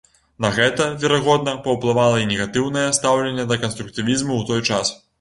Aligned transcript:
На 0.45 0.49
гэта, 0.55 0.87
верагодна, 1.03 1.53
паўплывала 1.69 2.17
і 2.23 2.27
негатыўнае 2.33 2.89
стаўленне 3.01 3.49
да 3.55 3.63
канструктывізму 3.63 4.33
ў 4.43 4.53
той 4.53 4.61
час. 4.69 4.99